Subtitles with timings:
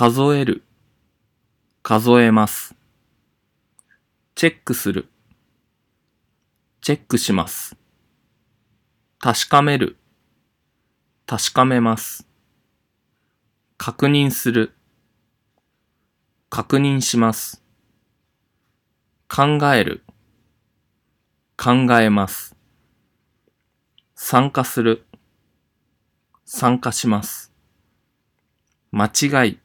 [0.00, 0.62] 数える、
[1.82, 2.76] 数えます。
[4.36, 5.08] チェックする、
[6.80, 7.76] チェックします。
[9.18, 9.96] 確かめる、
[11.26, 12.28] 確かめます。
[13.76, 14.72] 確認する、
[16.48, 17.60] 確認します。
[19.26, 20.04] 考える、
[21.56, 22.54] 考えます。
[24.14, 25.04] 参加する、
[26.44, 27.52] 参加します。
[28.92, 29.58] 間違い、